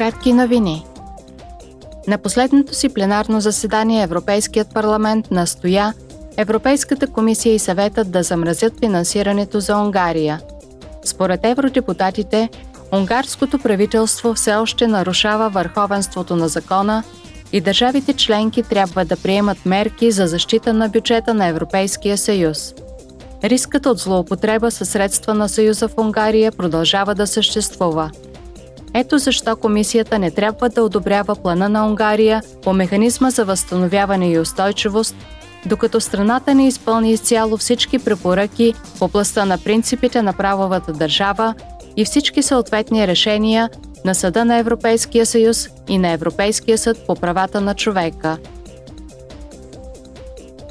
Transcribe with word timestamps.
Кратки 0.00 0.32
новини. 0.32 0.84
На 2.08 2.18
последното 2.18 2.74
си 2.74 2.88
пленарно 2.88 3.40
заседание 3.40 4.02
Европейският 4.02 4.74
парламент 4.74 5.30
настоя 5.30 5.94
Европейската 6.36 7.06
комисия 7.06 7.54
и 7.54 7.58
съветът 7.58 8.10
да 8.10 8.22
замразят 8.22 8.72
финансирането 8.78 9.60
за 9.60 9.76
Унгария. 9.76 10.40
Според 11.04 11.40
евродепутатите, 11.44 12.48
унгарското 12.92 13.58
правителство 13.58 14.34
все 14.34 14.54
още 14.54 14.86
нарушава 14.86 15.50
върховенството 15.50 16.36
на 16.36 16.48
закона 16.48 17.02
и 17.52 17.60
държавите 17.60 18.12
членки 18.12 18.62
трябва 18.62 19.04
да 19.04 19.16
приемат 19.16 19.66
мерки 19.66 20.10
за 20.10 20.26
защита 20.26 20.72
на 20.72 20.88
бюджета 20.88 21.34
на 21.34 21.46
Европейския 21.46 22.18
съюз. 22.18 22.74
Рискът 23.44 23.86
от 23.86 23.98
злоупотреба 23.98 24.70
със 24.70 24.88
средства 24.88 25.34
на 25.34 25.48
Съюза 25.48 25.88
в 25.88 25.98
Унгария 25.98 26.52
продължава 26.52 27.14
да 27.14 27.26
съществува. 27.26 28.10
Ето 28.94 29.18
защо 29.18 29.56
комисията 29.56 30.18
не 30.18 30.30
трябва 30.30 30.68
да 30.68 30.82
одобрява 30.82 31.36
плана 31.36 31.68
на 31.68 31.86
Унгария 31.86 32.42
по 32.62 32.72
механизма 32.72 33.30
за 33.30 33.44
възстановяване 33.44 34.32
и 34.32 34.38
устойчивост, 34.38 35.16
докато 35.66 36.00
страната 36.00 36.54
не 36.54 36.66
изпълни 36.66 37.12
изцяло 37.12 37.56
всички 37.56 37.98
препоръки 37.98 38.74
в 38.96 39.02
областта 39.02 39.44
на 39.44 39.58
принципите 39.58 40.22
на 40.22 40.32
правовата 40.32 40.92
държава 40.92 41.54
и 41.96 42.04
всички 42.04 42.42
съответни 42.42 43.06
решения 43.06 43.70
на 44.04 44.14
Съда 44.14 44.44
на 44.44 44.56
Европейския 44.56 45.26
съюз 45.26 45.68
и 45.88 45.98
на 45.98 46.08
Европейския 46.08 46.78
съд 46.78 47.06
по 47.06 47.14
правата 47.14 47.60
на 47.60 47.74
човека. 47.74 48.38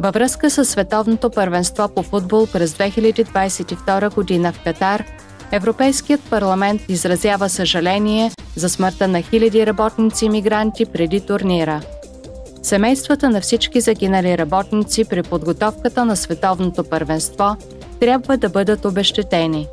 Във 0.00 0.14
връзка 0.14 0.50
с 0.50 0.64
световното 0.64 1.30
първенство 1.30 1.88
по 1.88 2.02
футбол 2.02 2.46
през 2.46 2.72
2022 2.72 4.14
година 4.14 4.52
в 4.52 4.60
Катар, 4.64 5.04
Европейският 5.52 6.20
парламент 6.20 6.82
изразява 6.88 7.48
съжаление 7.48 8.30
за 8.56 8.68
смъртта 8.68 9.08
на 9.08 9.22
хиляди 9.22 9.66
работници 9.66 10.28
мигранти 10.28 10.86
преди 10.86 11.20
турнира. 11.20 11.80
Семействата 12.62 13.30
на 13.30 13.40
всички 13.40 13.80
загинали 13.80 14.38
работници 14.38 15.04
при 15.04 15.22
подготовката 15.22 16.04
на 16.04 16.16
световното 16.16 16.84
първенство 16.84 17.56
трябва 18.00 18.36
да 18.36 18.48
бъдат 18.48 18.84
обещетени. 18.84 19.66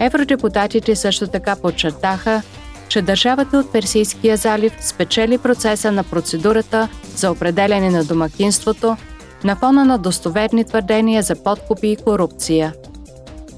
Евродепутатите 0.00 0.96
също 0.96 1.26
така 1.26 1.56
подчертаха, 1.56 2.42
че 2.88 3.02
държавата 3.02 3.58
от 3.58 3.72
Персийския 3.72 4.36
залив 4.36 4.72
спечели 4.80 5.38
процеса 5.38 5.92
на 5.92 6.04
процедурата 6.04 6.88
за 7.16 7.30
определене 7.30 7.90
на 7.90 8.04
домакинството 8.04 8.96
на 9.44 9.56
фона 9.56 9.84
на 9.84 9.98
достоверни 9.98 10.64
твърдения 10.64 11.22
за 11.22 11.42
подкупи 11.42 11.88
и 11.88 11.96
корупция. 11.96 12.74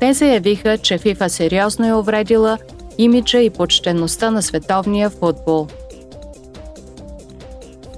Те 0.05 0.12
заявиха, 0.12 0.78
че 0.78 0.98
ФИФА 0.98 1.30
сериозно 1.30 1.86
е 1.86 1.94
увредила 1.94 2.58
имиджа 2.98 3.38
и 3.38 3.50
почтеността 3.50 4.30
на 4.30 4.42
световния 4.42 5.10
футбол. 5.10 5.66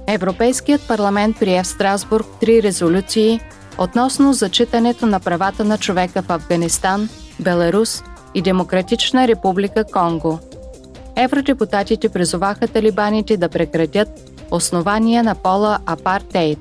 Европейският 0.07 0.87
парламент 0.87 1.35
прие 1.39 1.63
в 1.63 1.67
Страсбург 1.67 2.25
три 2.41 2.63
резолюции 2.63 3.39
относно 3.77 4.33
зачитането 4.33 5.05
на 5.05 5.19
правата 5.19 5.63
на 5.63 5.77
човека 5.77 6.21
в 6.21 6.29
Афганистан, 6.29 7.09
Беларус 7.39 8.03
и 8.33 8.41
Демократична 8.41 9.27
република 9.27 9.83
Конго. 9.83 10.39
Евродепутатите 11.15 12.09
призоваха 12.09 12.67
талибаните 12.67 13.37
да 13.37 13.49
прекратят 13.49 14.09
основания 14.51 15.23
на 15.23 15.35
пола 15.35 15.79
апартейд. 15.85 16.59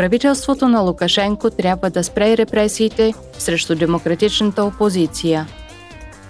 Правителството 0.00 0.68
на 0.68 0.80
Лукашенко 0.80 1.50
трябва 1.50 1.90
да 1.90 2.04
спре 2.04 2.36
репресиите 2.36 3.14
срещу 3.38 3.74
демократичната 3.74 4.64
опозиция. 4.64 5.46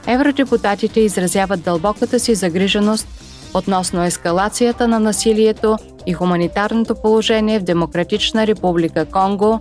Евродепутатите 0.06 1.00
изразяват 1.00 1.62
дълбоката 1.62 2.20
си 2.20 2.34
загриженост 2.34 3.08
относно 3.54 4.04
ескалацията 4.04 4.88
на 4.88 5.00
насилието 5.00 5.76
и 6.06 6.12
хуманитарното 6.12 6.94
положение 6.94 7.58
в 7.58 7.62
Демократична 7.64 8.46
република 8.46 9.04
Конго, 9.04 9.60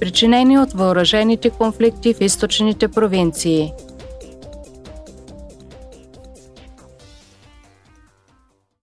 причинени 0.00 0.58
от 0.58 0.72
въоръжените 0.72 1.50
конфликти 1.50 2.14
в 2.14 2.20
източните 2.20 2.88
провинции– 2.88 3.72